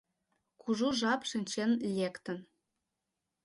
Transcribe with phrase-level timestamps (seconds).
[0.61, 2.37] Кужу жап шинчен лектын.